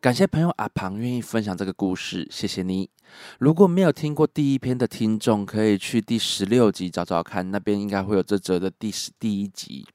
[0.00, 2.88] 感谢朋友阿庞愿意分享这个故事，谢谢你。
[3.38, 9.86] 如果没有听过第一篇的听众，可以去第十六集找找看，那边应该会有这则的第十第一集。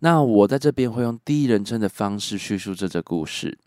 [0.00, 3.58] 那我在这边会用第一人称的方式叙述这则故事。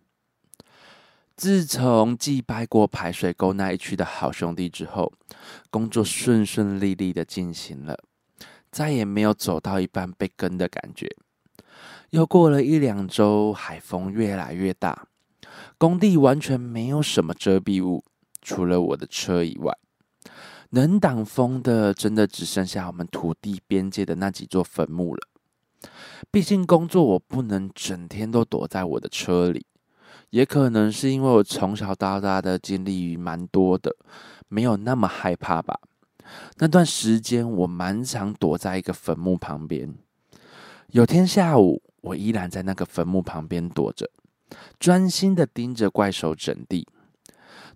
[1.35, 5.11] 自从祭拜过排水沟那一区的好兄弟之后，
[5.71, 7.97] 工作顺顺利利的进行了，
[8.69, 11.09] 再也没有走到一半被跟的感觉。
[12.11, 15.07] 又过了一两周，海风越来越大。
[15.77, 18.03] 工地完全没有什么遮蔽物，
[18.41, 19.77] 除了我的车以外，
[20.71, 25.27] 能挡风的真的只剩下我们土地边界的那几座坟墓了。
[26.31, 29.65] 毕竟工作我不能整天都躲在我的车里，
[30.29, 33.95] 也可能是因为我从小到大的经历蛮多的，
[34.47, 35.79] 没有那么害怕吧。
[36.57, 39.93] 那段时间我蛮常躲在一个坟墓旁边。
[40.91, 44.09] 有天下午，我依然在那个坟墓旁边躲着。
[44.79, 46.87] 专心的盯着怪兽整地，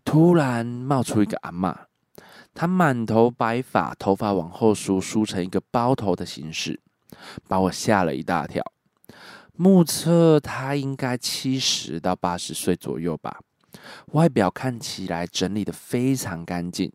[0.03, 1.87] 突然冒出一个阿妈，
[2.53, 6.79] 她满头白发，头发往后梳，梳成一个包头的形式，
[7.47, 8.63] 把我吓了一大跳。
[9.55, 13.39] 目测她应该七十到八十岁左右吧，
[14.13, 16.91] 外表看起来整理的非常干净。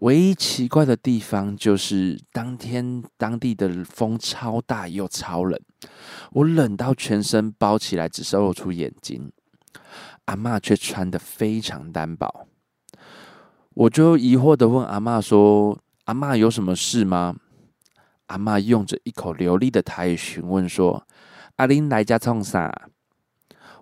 [0.00, 5.60] 唯一奇怪的地方就是当天当地的风超大又超冷，
[6.32, 9.30] 我冷到全身包起来，只是露出眼睛。
[10.24, 12.46] 阿妈却穿的非常单薄，
[13.74, 17.36] 我就疑惑的问阿妈说：“阿妈有什么事吗？”
[18.28, 21.06] 阿妈用着一口流利的台语询问说
[21.56, 22.88] ：“阿玲来家冲啥？”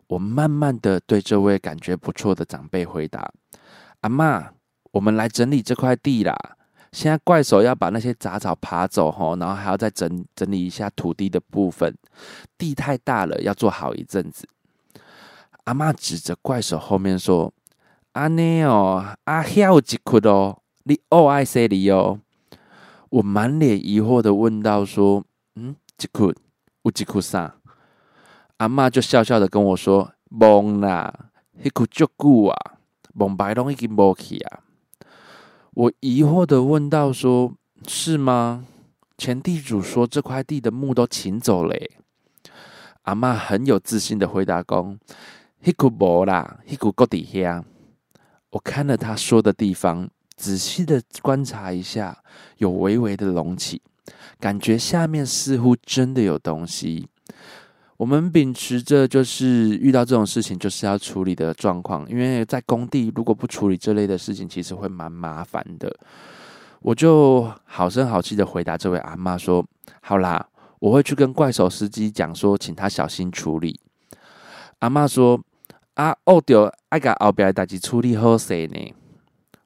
[0.09, 3.31] 我慢慢的对这位感觉不错的长辈回答
[4.03, 4.51] ：“阿妈。”
[4.93, 6.37] 我们来整理这块地啦！
[6.91, 11.95] 现在怪手要把那些杂草爬走吼，然后还要再整整理一下土地的部分。
[12.57, 14.49] 地太大了，要做好一阵子。
[15.65, 17.53] 阿妈指着怪手后面说
[18.13, 22.21] ：“阿内哦，阿有一窟哦，你哦爱谁里哦？”
[23.11, 25.23] 我满脸疑惑的问道：“说，
[25.57, 27.57] 嗯，一窟有一窟啥？”
[28.57, 31.31] 阿妈就笑笑的跟我说：“懵啦，
[31.63, 32.79] 一窟足久啊，
[33.15, 34.61] 懵白拢已经无去啊。”
[35.79, 37.55] 我疑惑的问道：“说
[37.87, 38.67] 是吗？
[39.17, 41.77] 前地主说这块地的墓都请走了。”
[43.03, 44.99] 阿妈很有自信的回答：“公，
[45.63, 47.65] 一股无啦，一股够底下。”
[48.51, 52.25] 我看了他说的地方，仔细的观察一下，
[52.57, 53.81] 有微微的隆起，
[54.41, 57.07] 感觉下面似乎真的有东西。
[57.99, 65.93] 我们秉持着就是遇到这种事情就是要处理的状况，因为在工地如果不处理这类的事情，其实会蛮麻烦的。
[66.81, 69.67] 我就好声好气的回答这位阿妈说
[70.01, 70.47] ：“好啦，
[70.79, 73.81] 我会去跟怪手司机讲说，请他小心处理。”
[74.79, 75.41] 阿妈说
[75.95, 78.95] ：“啊，哦对，爱个后边代志处理好些呢。”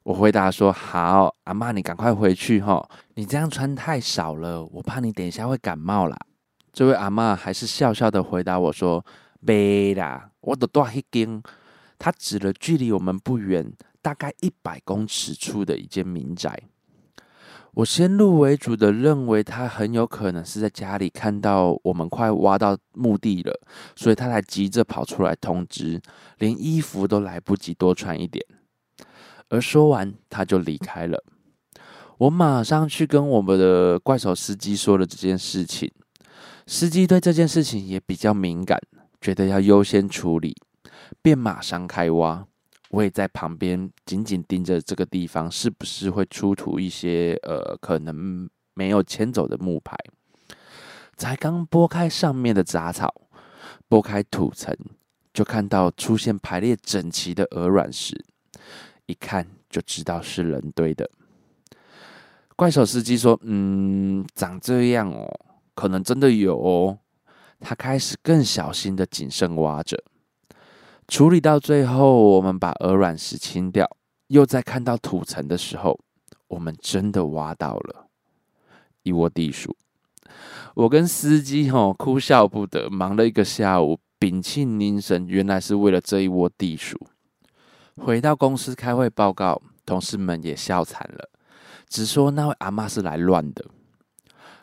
[0.04, 6.16] 我回答说：“好，阿妈你赶快回去哈，你这样穿太少了，我怕你等一下会感冒啦。”
[6.72, 9.04] 这位阿妈还是笑笑的回答我说
[9.40, 11.42] ：“没啦，我都多一间。”
[11.98, 16.60] 他指了距离我们不远，大概一百公尺处的一间民宅。
[17.74, 23.60] 我先入为主的认为他很有可能是在家里看到我们快挖到墓地了，
[23.94, 26.00] 所以他才急着跑出来通知，
[26.38, 28.44] 连衣服都来不及多穿一点。
[29.48, 31.22] 而说完，他就离开了。
[32.18, 35.90] 我马上去跟我们的怪手司机说了这件事情。
[36.66, 38.78] 司机对这件事情也比较敏感，
[39.20, 40.56] 觉得要优先处理，
[41.20, 42.46] 便马上开挖。
[42.90, 49.96] 我也在旁边紧紧盯着这个地方，是不是会出土一些呃可能没有迁走的木牌？
[51.16, 53.12] 才刚拨开上面的杂草，
[53.88, 54.76] 拨开土层，
[55.32, 58.14] 就看到出现排列整齐的鹅卵石，
[59.06, 61.08] 一看就知道是人堆的。
[62.56, 65.28] 怪手司机说：“嗯，长这样哦。”
[65.74, 66.98] 可能真的有哦，
[67.60, 70.02] 他开始更小心的谨慎挖着，
[71.08, 73.88] 处理到最后，我们把鹅卵石清掉，
[74.28, 75.98] 又在看到土层的时候，
[76.48, 78.08] 我们真的挖到了
[79.02, 79.76] 一窝地鼠。
[80.74, 86.98] 我跟司机吼哭笑不得，忙了一个下午，屏气凝神，原来是为了这一窝地鼠。
[87.96, 91.28] 回到公司开会报告，同事们也笑惨了。
[91.88, 93.62] 只说那位阿妈是来乱的。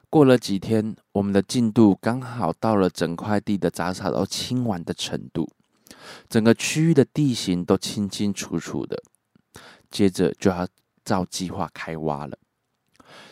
[0.09, 5.47] 过了几天，我们的进度刚好到了整块地的杂草都清完的程度，
[6.27, 9.01] 整个区域的地形都清清楚楚的。
[9.91, 10.67] 接着就要
[11.05, 12.37] 照计划开挖了。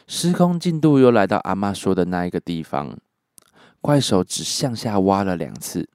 [0.08, 2.98] 施工进度又来到阿妈说的那一个地方，
[3.82, 5.90] 怪手只向下挖了两次，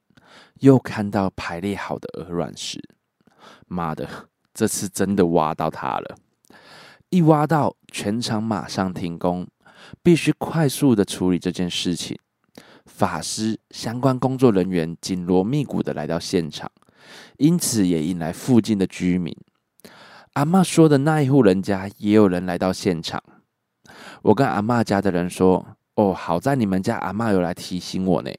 [0.59, 2.81] 又看到排列好的鹅卵石。
[3.67, 6.15] 妈的，这次真的挖到它了！
[7.09, 9.47] 一挖到，全场马上停工。
[10.01, 12.17] 必须快速的处理这件事情。
[12.85, 16.69] 法师相关工作人员紧锣密鼓的来到现场，
[17.37, 19.35] 因此也引来附近的居民。
[20.33, 23.23] 阿妈说的那一户人家也有人来到现场。
[24.23, 25.65] 我跟阿妈家的人说
[25.95, 28.31] ：“哦，好在你们家阿妈有来提醒我呢，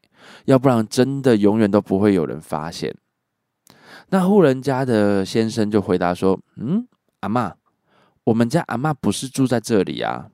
[0.45, 2.95] 要不然真的永远都不会有人发现。”
[4.11, 6.87] 那户人家的先生就回答说：“嗯，
[7.21, 7.55] 阿妈，
[8.25, 10.29] 我们家阿妈不是住在这里啊。”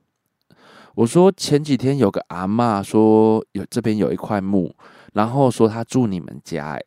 [0.95, 4.75] 我说前几天有个阿妈说有这边有一块墓，
[5.13, 6.71] 然后说她住你们家。
[6.73, 6.81] 哎，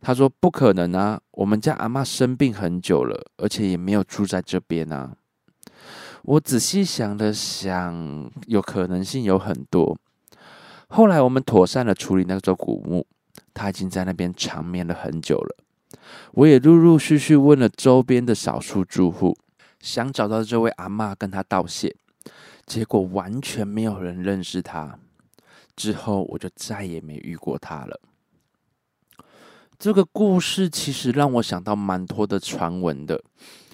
[0.00, 5.14] 他说不可能啊，我们家阿妈生病很久了，而且也没有住在这边啊。
[6.22, 9.96] 我仔细想了想，有可能性有很多。
[10.88, 13.06] 后来我们妥善的处理那座古墓，
[13.54, 15.56] 他已经在那边长眠了很久了。
[16.32, 19.36] 我也陆陆续续问了周边的少数住户，
[19.80, 21.94] 想找到这位阿妈跟他道谢。
[22.70, 24.96] 结果完全没有人认识他，
[25.74, 28.00] 之后我就再也没遇过他了。
[29.76, 33.20] 这个故事其实让我想到蛮多的传闻的。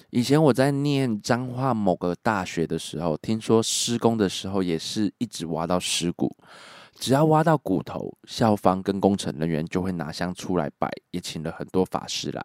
[0.09, 6.35] 以前我在念彰化某个大学的时候，听说施工的时候也是一直挖到尸骨，
[6.95, 12.41] 只要挖到骨头，校方跟工程人员就会拿箱出来摆，也请了很多法师来。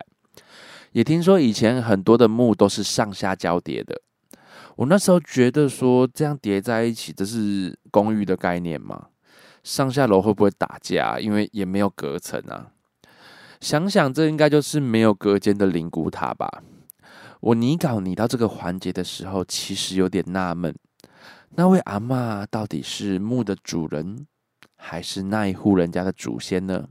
[0.91, 4.03] 也听说以前很多的墓都是上下交叠的。
[4.77, 9.09] 我那时候觉得说这样叠在一起，这是公寓的概念吗？
[9.63, 11.21] 上下楼会不会打架？
[11.21, 12.73] 因为也没有隔层啊。
[13.61, 16.63] 想想这应该就是没有隔间的灵骨塔吧。
[17.41, 20.75] 我拟稿拟到这个环节的时候，其实有点纳闷，
[21.51, 24.27] 那位阿妈到底是墓的主人，
[24.77, 26.89] 还是那一户人家的祖先呢？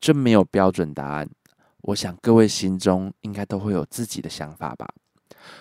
[0.00, 1.28] 这没有标准答案。
[1.82, 4.88] 我想各位心中应该都会有自己的想法吧。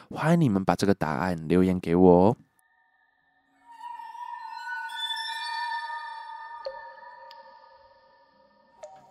[0.10, 2.38] 欢迎你们把这个答案留言给我哦。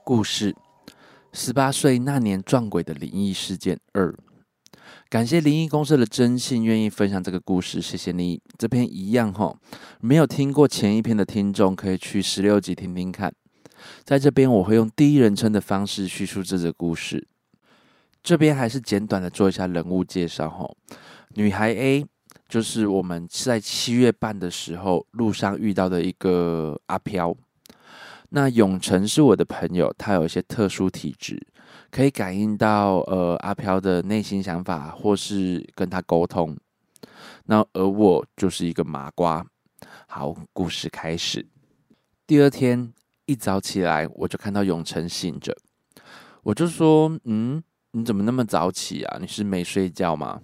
[0.04, 0.54] 故事：
[1.32, 4.14] 十八岁那年撞鬼的灵异事件二。
[5.08, 8.40] 感谢灵异公社的真信愿意分享这个故事，谢谢你。
[8.56, 9.56] 这篇一样哈，
[10.00, 13.32] 没有听过前一篇的听众可以去十六集听听看。
[14.04, 17.26] 在这边我会用第一人称的方式叙述这个故事。
[18.26, 20.68] 这边还是简短的做一下人物介绍哈。
[21.34, 22.04] 女孩 A
[22.48, 27.32] 就是我们在七月半的时候路上遇到的一个阿飘。
[28.30, 31.40] 那永成是我的朋友，他有一些特殊体质，
[31.92, 36.56] 可以感应到呃阿飘的内心想法，或是跟他沟通。
[37.44, 39.46] 那而我就是一个麻瓜。
[40.08, 41.46] 好，故事开始。
[42.26, 42.92] 第二天
[43.26, 45.56] 一早起来，我就看到永成醒着，
[46.42, 47.62] 我就说嗯。
[47.96, 49.16] 你怎么那么早起啊？
[49.18, 50.38] 你是没睡觉吗？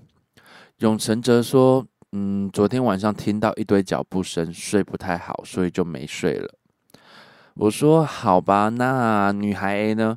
[0.78, 6.54] 永成则说：“嗯，昨天晚上听到一堆脚步声，睡不太好，所以就没睡了。”
[7.56, 10.16] 我说：“好吧，那女孩 A 呢？”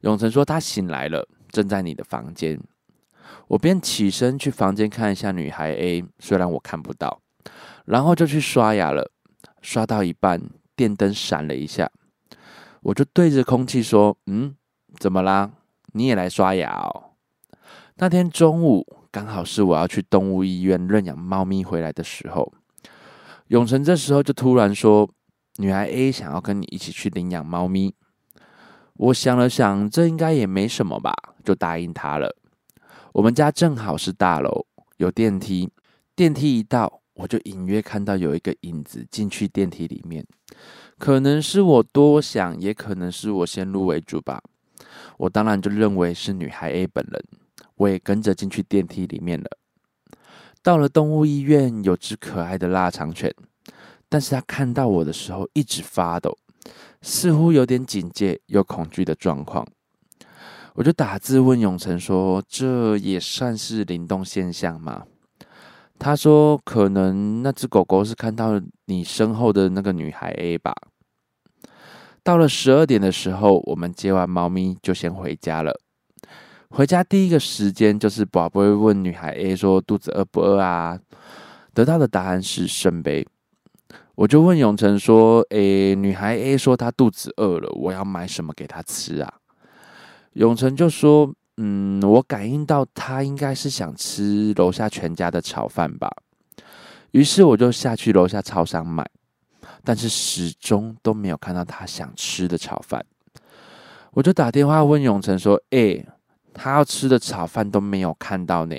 [0.00, 2.58] 永成说：“她醒来了，正在你的房间。”
[3.48, 7.20] 我便起身去房间看一下女孩 A，虽然我看不到，
[7.84, 9.10] 然后就去刷牙了。
[9.60, 10.40] 刷到一半，
[10.74, 11.90] 电灯闪了一下，
[12.80, 14.56] 我就对着空气说：“嗯，
[14.98, 15.50] 怎么啦？”
[15.92, 17.04] 你也来刷牙哦。
[17.96, 22.52] 那天中午刚好是我要去动物医院认养猫咪回来的时候，
[23.48, 25.08] 永成这时候就突然说
[25.58, 27.94] ：“女孩 A 想要跟你一起去领养猫咪。”
[28.94, 31.14] 我想了想，这应该也没什么吧，
[31.44, 32.36] 就答应他了。
[33.12, 34.66] 我们家正好是大楼，
[34.96, 35.70] 有电梯，
[36.14, 40.26] 电梯一到，我就隐约看到有一个影子进去电梯里面，
[40.98, 44.42] 可能是我多想，也可能是我先入为主吧。
[45.16, 47.24] 我当然就认为是女孩 A 本人，
[47.76, 49.48] 我也跟着进去电梯里面了。
[50.62, 53.32] 到了动物医院，有只可爱的腊肠犬，
[54.08, 56.36] 但是它看到我的时候一直发抖，
[57.00, 59.66] 似乎有点警戒又恐惧的状况。
[60.74, 65.04] 我就打字问永成说：“这也算是灵动现象吗？”
[65.98, 70.72] 他说：“可能那只狗狗是看到你身后的那个女孩 A 吧。”
[72.28, 75.74] 到了十二点的时候，我们接完猫咪就先回家了。
[76.68, 80.98] 回家第一个时间就是宝贝问女孩 A 说肚子饿不饿啊？
[81.72, 83.26] 得到的答案是圣杯。
[84.14, 89.32] 我就问永成说：“诶，女孩 A 说她肚子饿了，我要买什么给她吃啊？”
[90.36, 96.10] 永成就说：“嗯，我感应到她应该是想吃楼下全家的炒饭吧。”
[97.12, 99.08] 于是我就下去楼下超商买，
[99.84, 103.04] 但是始终都没有看到他想吃的炒饭。
[104.12, 106.06] 我就打电话问永成说：“诶，
[106.52, 108.76] 他要吃的炒饭都没有看到呢。”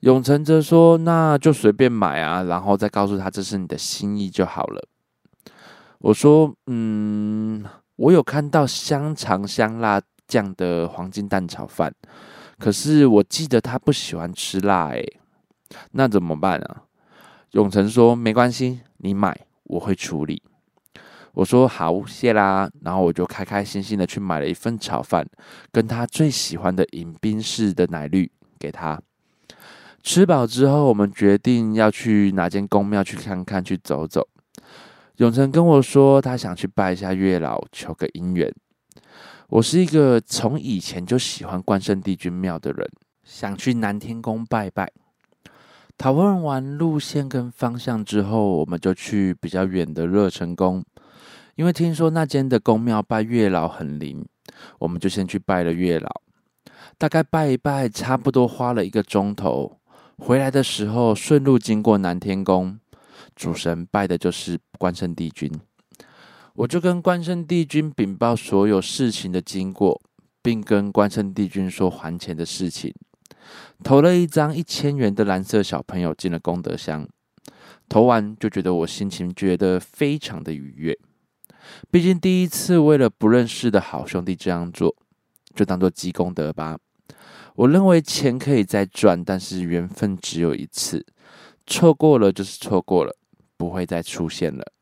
[0.00, 4.88] 永成则说：“那就随便买啊，然后再告诉他这是你的心意就好了。”
[6.00, 7.64] 我说：“嗯，
[7.94, 11.94] 我有看到香肠香辣酱的黄金蛋炒饭，
[12.58, 15.20] 可是我记得他不喜欢吃辣，诶，
[15.92, 16.82] 那怎么办啊？”
[17.52, 20.42] 永成说：“没关系，你买，我会处理。”
[21.34, 25.26] 我说：“好，谢啦。”然后我就开开心心的去买了一份炒饭，
[25.70, 29.00] 跟他最喜欢的饮冰式的奶绿给他。
[30.02, 34.28] 吃饱之后，我们决定要去哪间宫庙去看看，去走走。
[35.16, 38.52] 永成跟我说，他想去拜一下月老，求个姻缘。
[39.48, 42.90] 我是一个从以前就喜欢关圣帝君庙的人，
[43.22, 44.90] 想去南天宫拜拜。
[46.02, 50.84] 讨论完路线跟方向之后，我们就去比较远的热成宫，
[51.54, 54.26] 因为听说那间的宫庙拜月老很灵，
[54.80, 56.10] 我们就先去拜了月老。
[56.98, 59.78] 大概拜一拜，差不多花了一个钟头。
[60.18, 62.80] 回来的时候，顺路经过南天宫，
[63.36, 65.48] 主神拜的就是关圣帝君。
[66.54, 70.02] 我就跟关圣帝君禀报所有事情的经过，
[70.42, 72.92] 并跟关圣帝君说还钱的事情。
[73.82, 77.08] 投了一张一千元的蓝色小朋友进了功德箱，
[77.88, 80.96] 投完就觉得我心情觉得非常的愉悦。
[81.90, 84.94] 毕竟第一次为了不认识的好兄弟这样做，
[85.54, 86.78] 就当做积功德吧。
[87.54, 91.04] 我认为钱可以再赚，但是缘分只有一次，
[91.66, 93.16] 错过了就是错过了，
[93.56, 94.72] 不会再出现了。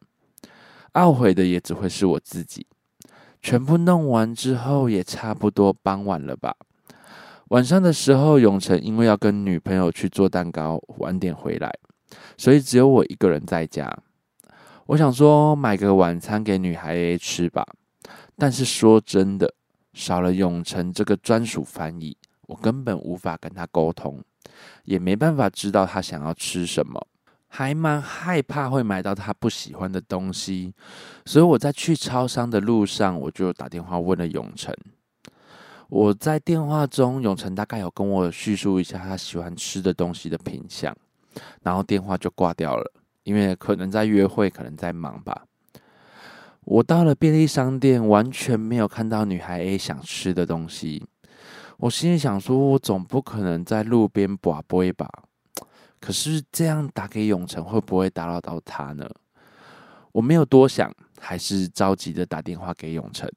[0.94, 2.66] 懊悔的也只会是我自己。
[3.42, 6.54] 全部弄完之后，也差不多傍晚了吧。
[7.50, 11.68] 晚上的时候，永成因为要跟女朋友去做蛋糕，晚点回来，
[12.36, 13.92] 所以只有我一个人在家。
[14.86, 17.66] 我想说买个晚餐给女孩吃吧，
[18.36, 19.52] 但是说真的，
[19.92, 22.16] 少了永成这个专属翻译。
[22.46, 24.22] 我根本无法跟他沟通，
[24.84, 27.04] 也没办法知道他想要吃什么，
[27.48, 30.72] 还蛮害怕会买到他不喜欢的东西，
[31.24, 34.72] 所以我在去超商的路上，我就打电话问了永成。
[35.90, 40.96] 我在电话中，永成大概有跟我叙述一下他喜欢吃的东西的品相，
[41.62, 42.92] 然后电话就挂掉了，
[43.24, 45.44] 因为可能在约会，可能在忙吧。
[46.64, 51.04] 我到了便利商店，完全没有看到女孩 A 想吃的东西。
[51.78, 55.08] 我心里想说，我总不可能在路边拔杯吧？
[55.98, 59.10] 可是这样打给永成，会不会打扰到他呢？
[60.12, 63.28] 我没有多想，还是着急的打电话给永成。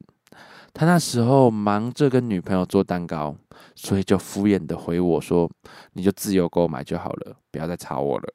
[0.74, 3.36] 他那时候忙着跟女朋友做蛋糕，
[3.76, 5.50] 所以就敷衍的回我说
[5.94, 8.28] ：“你就自由购买就好了，不要再吵我了。”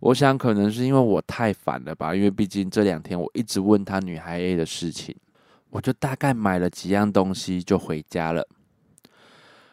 [0.00, 5.16] 我想可能是因为我太烦了吧，因为毕竟这两天我一直问他女孩 A 的事情，
[5.70, 8.46] 我就大概买了几样东西就回家了。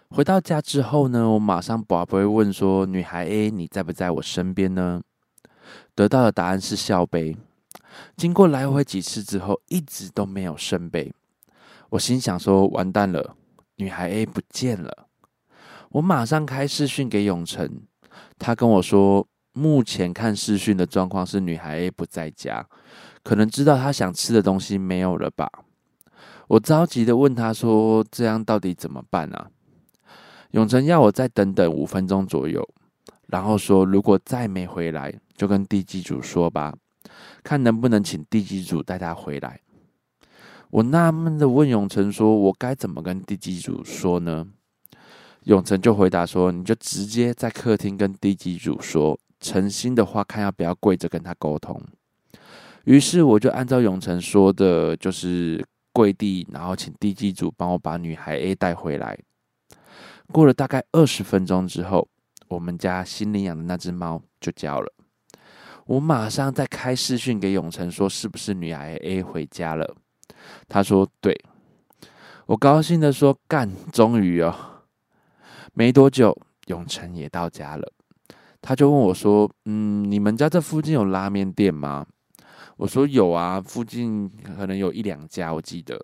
[0.10, 5.02] 回到家之后呢，我马上宝贝问说：“女孩 A，你在不在我身边呢？”
[5.94, 7.38] 得到的答案是笑杯。
[8.18, 11.14] 经过来回几次之后，一直都没有圣杯。
[11.90, 13.36] 我心想说：“完蛋了，
[13.78, 15.08] 女孩 A 不见了。”
[15.92, 17.82] 我马上开视讯给永成，
[18.38, 22.68] 他跟我说：“目前看视讯的状况是女孩 A 不在家，
[23.24, 25.50] 可能知道她想吃的东西没有了吧。”
[26.48, 29.50] 我着急的问他说：“这样到底怎么办啊？”
[30.52, 32.68] 永成要我再等等五分钟左右，
[33.28, 36.74] 然后说如果再没回来，就跟地基主说吧，
[37.44, 39.60] 看能不能请地基主带他回来。
[40.70, 44.48] 我纳闷的问永成说：“我该怎么跟地基主说呢？”
[45.46, 51.82] 永成就回答说：“你就直接在客厅跟地基主说，诚心的话，看要不要跪着跟他沟通。”
[52.86, 59.18] 于是我就按照永成说的，就是跪地，然后请地基主帮我把女孩 A 带回来。
[60.32, 62.08] 过了大概二十分钟之后，
[62.48, 64.94] 我们家新领养的那只猫就叫了。
[65.86, 69.96] 我马上再开视讯给永成说：“是不是女孩 A 回家了？”
[70.68, 71.36] 他说：“对。”
[72.48, 74.56] 我高兴的说：“干，终于哦！”
[75.74, 76.36] 没多久，
[76.68, 77.92] 永成也到家了。
[78.62, 82.06] 他就问我说：“嗯，你们家这附近有拉面店吗？”
[82.78, 86.04] 我说：“有啊，附近可能有一两家，我记得。”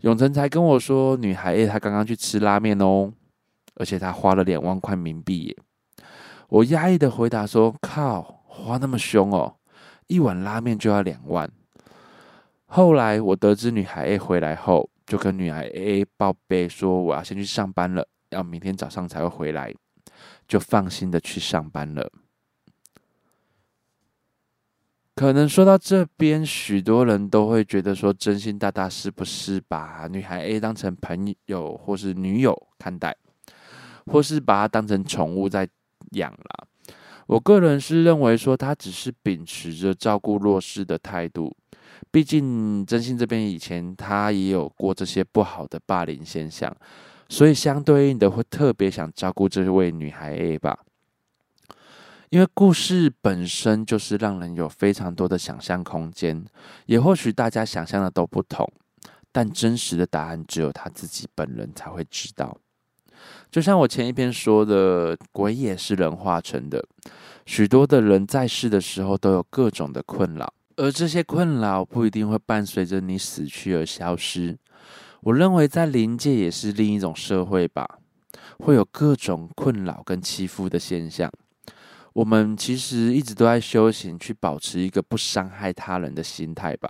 [0.00, 3.12] 永成才跟我说，女孩她刚刚去吃拉面哦，
[3.74, 5.56] 而且她花了两万块冥币耶。
[6.48, 9.56] 我压抑的回答说：“靠，花那么凶哦，
[10.06, 11.50] 一碗拉面就要两万。”
[12.72, 19.74] 后来我得知女孩 A 回来后，就跟女孩 A 报备说：“我要先去上班了，要明天早上才会回来。”
[20.46, 22.12] 就放心的去上班了。
[25.16, 33.16] 可能说到这边，许多人都会觉得说，真心大大是不是把女孩 A 当成朋友或是女友看待，
[34.06, 35.68] 或是把她当成宠物在
[36.12, 36.66] 养啦？
[37.26, 41.56] 我个人是认为说，他只是秉持着照顾弱势的态度。
[42.10, 46.74] 毕竟真心这边以前他也有过这些不好的霸凌现象，
[47.28, 50.78] 所以相对应的会特别想照顾这位女孩 A 吧。
[52.30, 56.44] 因为故事本身就是让人有非常多的想象空间，
[56.86, 58.72] 也或许大家想象的都不同，
[59.32, 62.56] 但真实的答案只有他自己本人才会知道。
[63.50, 66.86] 就像我前一篇说的，鬼也是人化成的，
[67.46, 74.56] 许多的人在世的时候都有各种的困扰，而这些困扰不一定会伴随着你死去而消失。
[75.20, 77.86] 我认为在灵界也是另一种社会吧，
[78.60, 81.30] 会有各种困扰跟欺负的现象。
[82.14, 86.88] 我们其实一直都在修行，去保持一个不伤害他人的心态吧。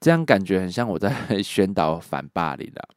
[0.00, 2.88] 这样感觉很像我在 宣导反霸凌了。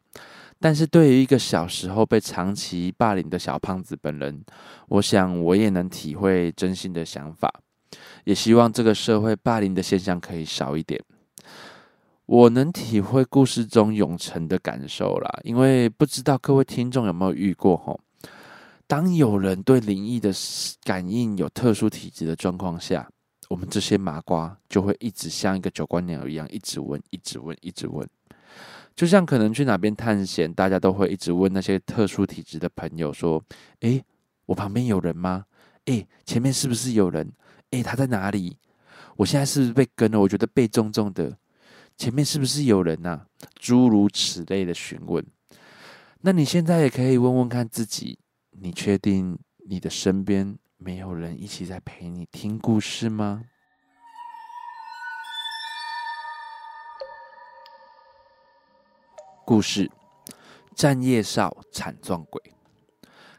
[0.59, 4.43] 但是对于一个小时候被长期霸凌的小胖子本人，
[4.87, 7.53] 我想我也能体会真心的想法，
[8.23, 11.01] 也希望这个社会霸凌的现象可以少一点。
[12.25, 17.99] 我能体会故事中永成的感受啦，因为不知道各位听众有没有遇过吼。
[18.85, 20.31] 当有人对灵异的
[20.83, 23.09] 感应有特殊体质的状况下，
[23.47, 28.07] 我们这些麻瓜就会一直像一个九官鸟一样，一直问，一直问，一直问。
[28.95, 33.43] 就像可能去哪边探险，大家都会一直问那些特殊体质的朋友说
[33.81, 34.03] ：“诶，
[34.45, 35.45] 我旁边有人吗？
[35.85, 37.31] 诶，前面是不是有人？
[37.71, 38.57] 诶，他在哪里？
[39.17, 40.19] 我现在是不是被跟了？
[40.19, 41.37] 我觉得被重重的，
[41.97, 43.25] 前面是不是有人呐？”
[43.59, 45.25] 诸如此类的询问。
[46.21, 48.19] 那你现在也可以问问看自己。
[48.61, 53.43] 你确定你的身边没有人一起在陪你听故事吗？
[59.45, 59.89] 故事：
[60.75, 62.53] 战夜少惨撞鬼。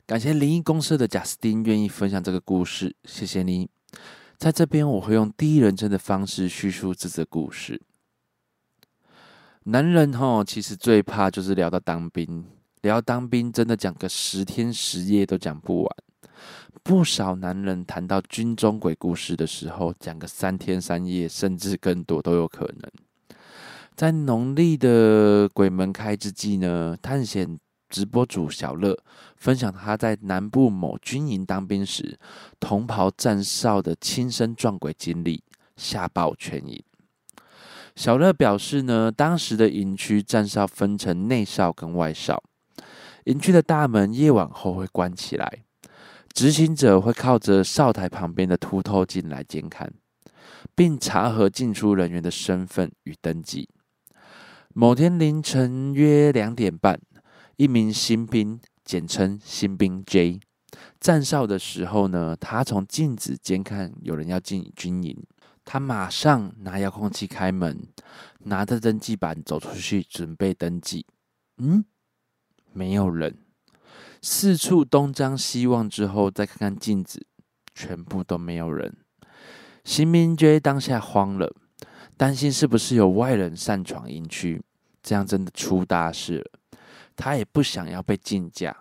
[0.07, 3.69] 感谢灵异公社的贾斯汀愿意分享这个故事，谢谢你。
[4.41, 7.79] 在这边，我会用第一人称的方式叙述这则故事。
[9.65, 12.47] 男人哈，其实最怕就是聊到当兵。
[12.81, 15.97] 聊当兵，真的讲个十天十夜都讲不完。
[16.83, 22.91] 不少男人谈到军中鬼故事的时候，讲个三天三夜，甚至更多都有可能。
[23.95, 27.59] 在农历的鬼门开之际呢，探险
[27.91, 28.97] 直播主小乐
[29.37, 32.19] 分享他在南部某军营当兵时，
[32.61, 35.43] 同袍站哨的亲身撞鬼经历，
[35.77, 36.83] 吓爆全营。
[37.97, 42.43] 小乐表示呢，当时的营区站哨分成内哨跟外哨。
[43.25, 45.65] 营区的大门夜晚后会关起来，
[46.33, 49.93] 执行者会靠着哨台旁边的凸透镜来监看，
[50.75, 53.69] 并查核进出人员的身份与登记。
[54.73, 56.99] 某天凌晨约两点半，
[57.61, 60.41] 一名新兵（简称新兵 J）
[60.99, 65.15] 站哨的时候呢，他从镜子监看有人要进军营，
[65.63, 67.87] 他马上拿遥控器开门，
[68.45, 71.05] 拿着登记板走出去准备登记。
[71.59, 71.85] 嗯？
[72.73, 73.37] 没有人，
[74.23, 77.27] 四处东张西望之后，再看看镜子，
[77.75, 78.97] 全部都没有人。
[79.85, 81.55] 新兵 J 当下慌了，
[82.17, 84.63] 担心是不是有外人擅闯营区，
[85.03, 86.60] 这样真的出大事了。
[87.21, 88.75] 他也不想要被禁驾。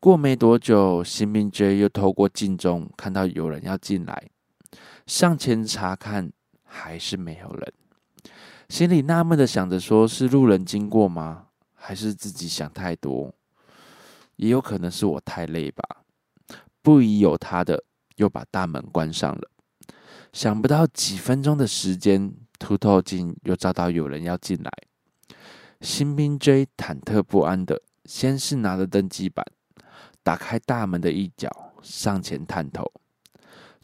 [0.00, 4.30] 过没多久，新兵 J 又透过镜中看到有人要进来，
[5.06, 6.32] 上前查看，
[6.64, 7.72] 还是没有人。
[8.70, 11.48] 心里纳闷的想着，说是路人经过吗？
[11.74, 13.34] 还是自己想太多，
[14.36, 15.82] 也有可能是我太累吧。
[16.80, 17.84] 不疑有他的，
[18.16, 19.50] 又把大门关上了。
[20.32, 24.72] 想不到几分钟的时间，凸透镜又照到有人要进来。
[25.82, 29.44] 新兵 J 忐忑不安的，先是拿着登机板，
[30.22, 31.50] 打开大门的一角，
[31.82, 32.92] 上前探头，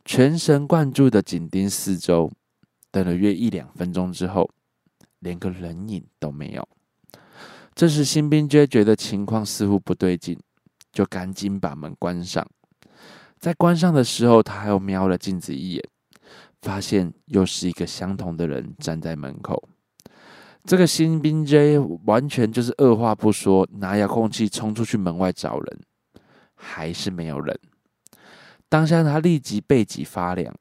[0.05, 2.31] 全神贯注的紧盯四周。
[2.91, 4.49] 等了约一两分钟之后，
[5.19, 6.67] 连个人影都没有。
[7.75, 10.39] 这时，新兵 J 觉得情况似乎不对劲，
[10.93, 12.49] 就赶紧把门关上。
[13.39, 15.85] 在关上的时候，他又瞄了镜子一眼，
[16.63, 19.69] 发现又是一个相同的人站在门口。
[20.65, 25.81] 这个新兵 J 完全就是二话不说，拿遥控器冲出去门外找人，
[26.55, 27.59] 还是没有人。
[28.69, 30.55] 当下他立即背脊发凉，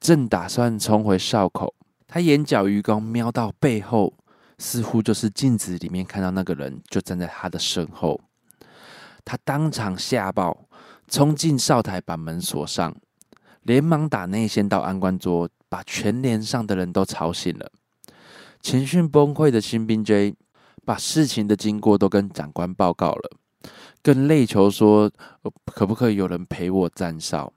[0.00, 1.74] 正打算冲回哨口，
[2.06, 4.14] 他眼角余光瞄到背后，
[4.56, 8.18] 似乎就是镜子里面看到那个人就站在他的身后。
[9.26, 10.64] 他当场吓爆，
[11.06, 12.96] 冲进哨台把门锁上，
[13.64, 17.70] 连忙打内线到安官桌，把全连上的人都吵醒了。
[18.68, 20.34] 情绪崩溃的新兵 J
[20.84, 23.30] 把事情的经过都跟长官报告了，
[24.02, 25.10] 更泪求说
[25.64, 27.50] ：“可不可以有人陪我站哨？”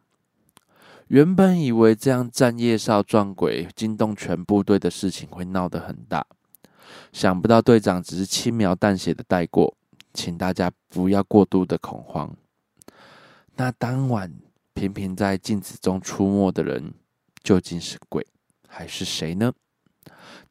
[1.09, 6.25] 原本以为这样站夜哨撞鬼，惊动全部队的事情会闹得很大，
[7.11, 9.75] 想不到队长只是轻描淡写的带过，
[10.13, 12.33] 请大家不要过度的恐慌。
[13.57, 14.33] 那当晚
[14.73, 16.93] 频频在镜子中出没的人，
[17.43, 18.25] 究竟是鬼
[18.65, 19.51] 还是谁呢？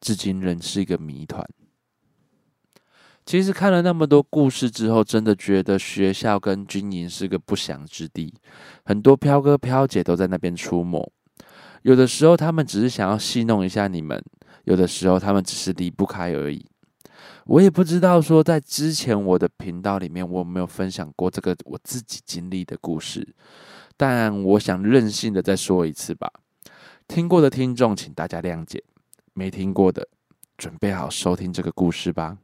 [0.01, 1.47] 至今仍是一个谜团。
[3.27, 8.35] 其实看了那么多故事之后，真的觉得学校跟军营是个不祥之地，
[8.85, 11.13] 很多飘哥飘姐都在那边出没。
[11.83, 14.21] 有的时候他们只是想要戏弄一下你们，
[14.65, 16.67] 有的时候他们只是离不开而已。
[17.47, 23.35] 我也不知道说在之前我的频道里面我有没有分享过这个我自己经历的故事，
[23.97, 26.31] 但我想任性的再说一次吧。
[27.07, 28.83] 听过的听众，请大家谅解。
[29.33, 30.09] 没听过的，
[30.57, 32.39] 准备好收听这个故事吧。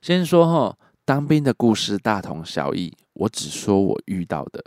[0.00, 4.64] 先说哈，当兵的故事大同小异，我只说我遇到的。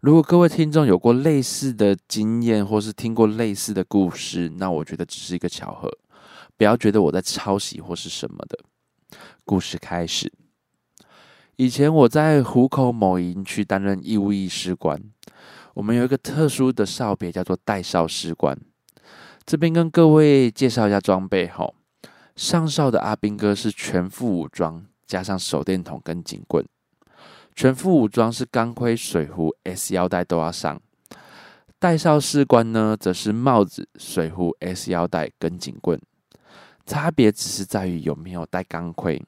[0.00, 5.90] 如果各位听众有过类似的经验，或是听过类似的故事，那我觉得只是一个巧合，
[6.56, 8.58] 不要觉得我在抄袭或是什么的。
[9.44, 10.30] 故事开始，
[11.56, 15.00] 以前我在湖口某营区担任义务役士官，
[15.74, 18.58] 我们有一个特殊的哨别，叫做代哨士官。
[19.46, 21.70] 这边跟各位介绍一下装备哈，
[22.34, 26.64] 上哨的阿兵哥是全副武装，加上手电筒跟警棍。
[27.54, 30.80] 全副武装是钢盔、水壶、S 腰带都要上。
[31.78, 36.00] 戴哨士官呢，则是帽子、水壶、S 腰带跟警棍，
[36.86, 39.22] 差别只是在于有没有戴钢盔。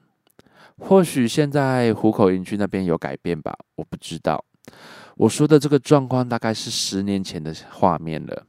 [0.79, 4.43] 或许现在虎口营区那边有改变吧，我不知道。
[5.17, 8.47] 我说的这个状况大概是十年前的画面了。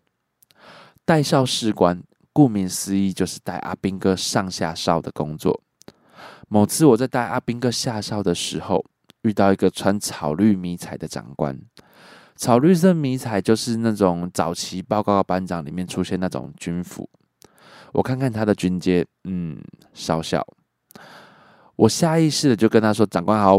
[1.07, 5.63] 带哨士官，顾名思义就是带阿兵哥上下哨的工作。
[6.49, 8.83] 某次我在带阿兵哥下哨的时候，
[9.21, 11.57] 遇到一个穿草绿迷彩的长官。
[12.35, 17.09] 草绿色迷彩就是那种早期报告班长里面出现那种军服。
[17.93, 19.57] 我看看他的军阶，嗯，
[19.93, 20.45] 少校。
[21.77, 23.57] 我下意识的就跟他说：“长官好。”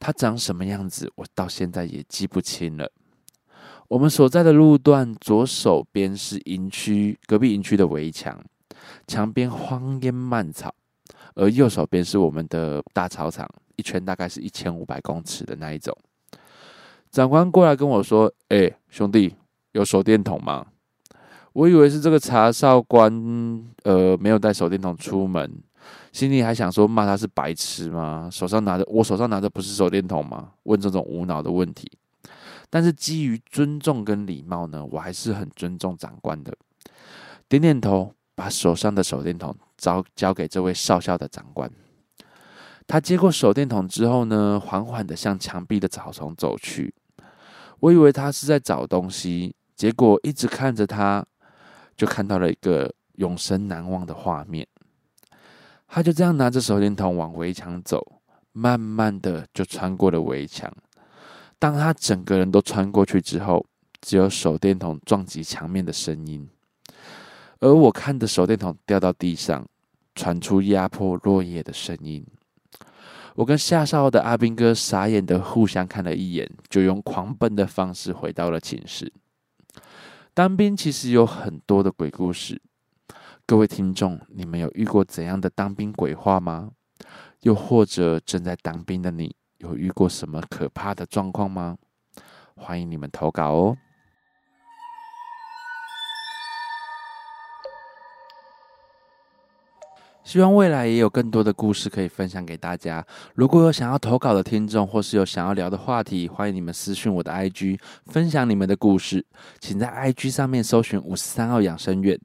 [0.00, 2.90] 他长什么样子，我到现在也记不清了。
[3.94, 8.36] 我们所在的路段左手边是营区隔壁营区的围墙，
[9.06, 10.74] 墙边荒烟蔓草，
[11.36, 15.96] 而右手边是我们的大操场，一圈大概是一千五百公尺的那一种。
[17.12, 19.32] 长官过来跟我说：“哎，兄弟，
[19.70, 20.66] 有手电筒吗？”
[21.54, 23.12] 我以为是这个查哨官，
[23.84, 25.48] 呃，没有带手电筒出门，
[26.10, 28.28] 心里还想说骂他是白痴吗？
[28.28, 30.50] 手上拿着，我手上拿的不是手电筒吗？
[30.64, 31.88] 问这种无脑的问题。
[32.74, 36.52] 但是基于尊重跟礼貌呢，我还是很尊重长官的，
[37.48, 41.70] 点点头，把手上的手电筒交交给这位少校的长官。
[42.84, 46.92] 他接过手电筒之后呢，缓缓的向墙壁的草丛走去。
[47.78, 51.24] 我以为他是在找东西，结果一直看着他，
[51.96, 54.66] 就看到了一个永生难忘的画面。
[55.86, 60.74] 他就这样拿着手电筒往围墙走，慢慢的就穿过了围墙。
[61.58, 63.64] 当他整个人都穿过去之后，
[64.00, 66.48] 只有手电筒撞击墙面的声音，
[67.60, 69.66] 而我看着手电筒掉到地上，
[70.14, 72.26] 传出压迫落叶的声音。
[73.36, 79.12] 我跟下哨的阿兵哥傻眼的互相看了一眼，就用狂奔的方式回到了寝室。
[80.32, 82.60] 当兵其实有很多的鬼故事，
[83.46, 86.70] 各位听众，你们有遇过怎样的当兵鬼话吗？
[87.40, 89.34] 又或者正在当兵的你？
[89.58, 91.76] 有遇过什么可怕的状况吗？
[92.56, 93.76] 欢迎你们投稿哦！
[100.22, 103.06] 希望未来也有更多的故事可以分享给大家。
[103.34, 109.24] 如果有想要投稿的听众，或是有想要聊的话题，欢迎你们私讯我的 IG，分享你们的故事。
[109.60, 112.18] 请在 IG 上面搜寻五十三号养生院，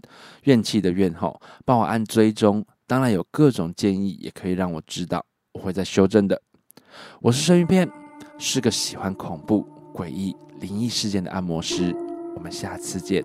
[0.43, 2.65] 怨气的怨吼，帮我按追踪。
[2.87, 6.41] 当然有各种建议，也可以让我知道，我会在修正的。
[7.21, 7.89] 我是生鱼片，
[8.37, 11.95] 是个喜欢恐怖、诡异、灵异事件的按摩师。
[12.35, 13.23] 我们下次见。